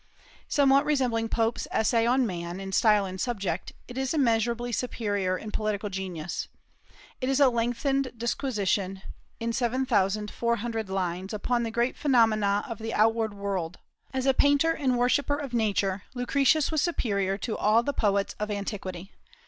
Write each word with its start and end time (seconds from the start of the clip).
Somewhat 0.47 0.83
resembling 0.83 1.29
Pope's 1.29 1.67
"Essay 1.69 2.07
on 2.07 2.25
Man" 2.25 2.59
in 2.59 2.71
style 2.71 3.05
and 3.05 3.21
subject, 3.21 3.73
it 3.87 3.99
is 3.99 4.15
immeasurably 4.15 4.71
superior 4.71 5.37
in 5.37 5.51
poetical 5.51 5.91
genius. 5.91 6.47
It 7.21 7.29
is 7.29 7.39
a 7.39 7.49
lengthened 7.49 8.11
disquisition, 8.17 9.03
in 9.39 9.53
seven 9.53 9.85
thousand 9.85 10.31
four 10.31 10.55
hundred 10.55 10.89
lines, 10.89 11.35
upon 11.35 11.61
the 11.61 11.69
great 11.69 11.95
phenomena 11.95 12.65
of 12.67 12.79
the 12.79 12.95
outward 12.95 13.35
world. 13.35 13.77
As 14.11 14.25
a 14.25 14.33
painter 14.33 14.71
and 14.71 14.97
worshipper 14.97 15.37
of 15.37 15.53
Nature, 15.53 16.01
Lucretius 16.15 16.71
was 16.71 16.81
superior 16.81 17.37
to 17.37 17.55
all 17.55 17.83
the 17.83 17.93
poets 17.93 18.33
of 18.39 18.49
antiquity. 18.49 19.11